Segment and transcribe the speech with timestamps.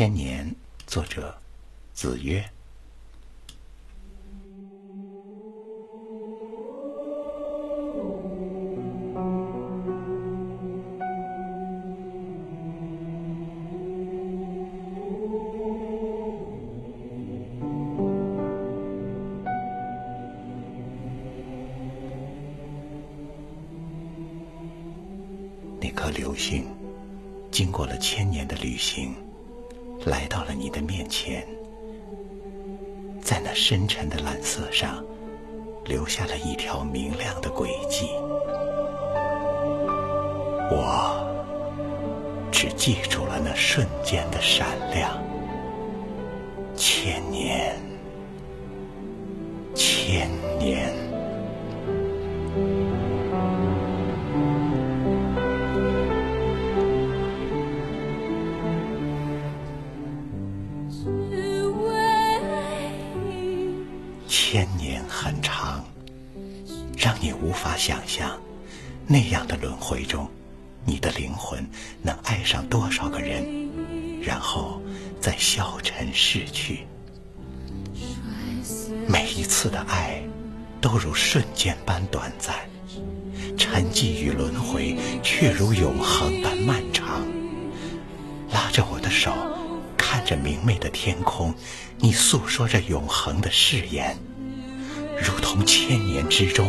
[0.00, 0.56] 千年，
[0.86, 1.36] 作者
[1.92, 2.42] 子曰。
[25.78, 26.64] 那颗流星，
[27.50, 29.14] 经过了千年的旅行，
[30.06, 31.46] 来到了你的面前，
[33.20, 35.04] 在那深沉的蓝色上，
[35.84, 38.08] 留下了一条明亮的轨迹。
[40.72, 41.26] 我
[42.50, 45.22] 只记住了那瞬间的闪亮。
[46.76, 47.76] 千年，
[49.74, 50.99] 千年。
[64.26, 65.84] 千年很长，
[66.98, 68.38] 让你无法想象，
[69.06, 70.28] 那样的轮回中，
[70.84, 71.64] 你的灵魂
[72.02, 73.70] 能爱上多少个人，
[74.20, 74.82] 然后
[75.20, 76.86] 再消沉逝去。
[79.08, 80.22] 每一次的爱，
[80.80, 82.54] 都如瞬间般短暂，
[83.56, 87.22] 沉寂与轮回却如永恒般漫长。
[88.52, 89.32] 拉着我的手，
[90.12, 91.54] 看着明媚的天空，
[91.98, 94.18] 你诉说着永恒的誓言。
[95.22, 96.66] 如同千年之中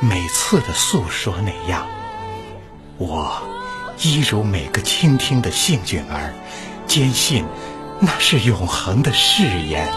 [0.00, 1.88] 每次的诉说那样，
[2.96, 3.42] 我
[3.98, 6.32] 一如每个倾听的幸运儿，
[6.86, 7.44] 坚信
[7.98, 9.92] 那是永恒的誓言。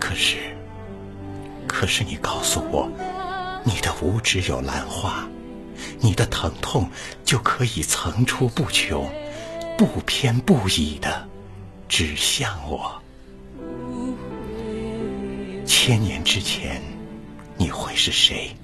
[0.00, 0.38] 可是，
[1.68, 2.88] 可是你告诉我，
[3.62, 5.28] 你的无只有兰花，
[6.00, 6.88] 你的疼痛
[7.26, 9.06] 就可以层出不穷，
[9.76, 11.28] 不偏不倚的
[11.86, 12.90] 指向我。
[15.66, 16.80] 千年之前，
[17.58, 18.56] 你会是谁？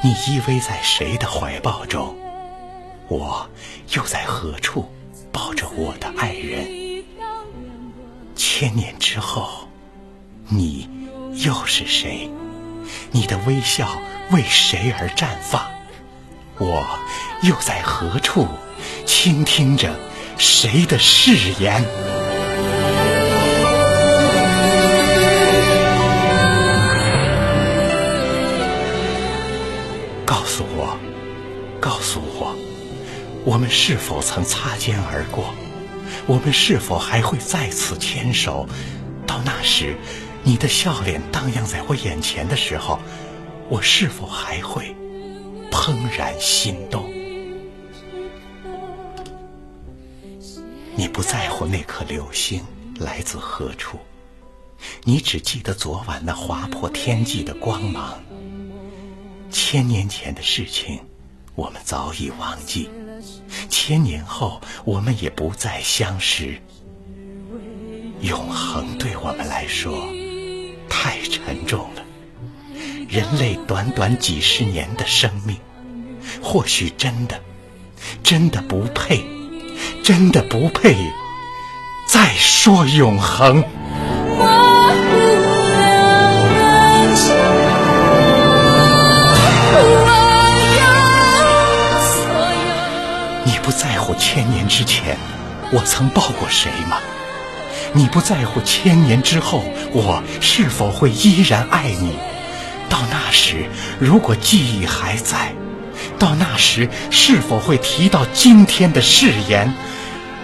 [0.00, 2.16] 你依偎在谁的怀抱中？
[3.08, 3.48] 我
[3.94, 4.88] 又在何处
[5.32, 7.04] 抱着我的爱人？
[8.36, 9.68] 千年之后，
[10.48, 10.88] 你
[11.44, 12.30] 又是谁？
[13.10, 15.60] 你的微笑为谁而绽放？
[16.58, 16.86] 我
[17.42, 18.46] 又在何处
[19.04, 19.98] 倾听着
[20.44, 21.84] 谁的誓言？
[30.26, 30.98] 告诉我，
[31.80, 32.56] 告诉我
[33.44, 35.54] 我们是否曾擦肩而过？
[36.26, 38.66] 我们是否还会再次牵手？
[39.24, 39.96] 到那时，
[40.42, 42.98] 你的笑脸荡漾在我眼前的时候，
[43.68, 44.92] 我是否还会
[45.70, 47.21] 怦然心动？
[50.94, 52.62] 你不在乎那颗流星
[52.98, 53.98] 来自何处，
[55.04, 58.22] 你只记得昨晚那划破天际的光芒。
[59.50, 61.00] 千年前的事情。
[61.54, 62.88] 我们早已忘记，
[63.68, 66.58] 千年后我们也不再相识。
[68.22, 69.92] 永恒对我们来说
[70.88, 72.02] 太沉重了。
[73.06, 75.54] 人类短短几十年的生命，
[76.42, 77.38] 或许真的、
[78.22, 79.22] 真的不配，
[80.02, 80.96] 真的不配
[82.06, 83.62] 再说永恒。
[93.44, 95.16] 你不在乎千年之前
[95.72, 96.98] 我曾抱过谁吗？
[97.92, 99.62] 你不在乎千年之后
[99.92, 102.16] 我是否会依然爱你？
[102.88, 103.66] 到那时，
[103.98, 105.52] 如果记忆还在，
[106.18, 109.72] 到那时是否会提到今天的誓言？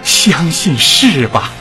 [0.03, 1.51] 相信是吧？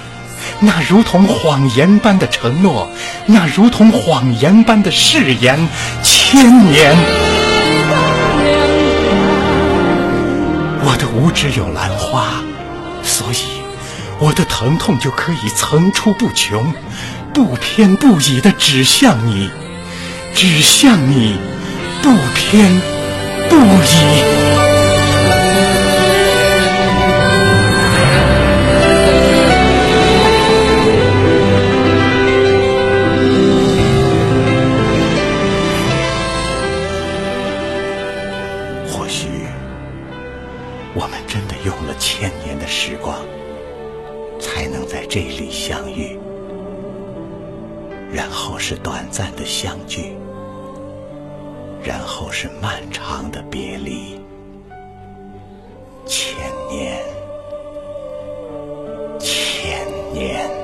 [0.60, 2.90] 那如同谎言般的承诺，
[3.26, 5.68] 那如同谎言般的誓言，
[6.02, 6.96] 千年。
[10.84, 12.42] 我的五指有兰花，
[13.02, 13.44] 所以
[14.18, 16.72] 我的疼痛就可以层出不穷，
[17.32, 19.50] 不偏不倚的指向你，
[20.34, 21.36] 指向你，
[22.02, 22.80] 不偏
[23.48, 23.88] 不移。
[38.90, 39.28] 或许。
[40.94, 43.16] 我们真的用了千年的时光，
[44.40, 46.18] 才能在这里相遇，
[48.12, 50.07] 然后是短暂的相聚，
[51.82, 54.20] 然后是漫长的别离。
[56.06, 56.34] 千
[56.70, 57.04] 年
[59.18, 60.57] 千年。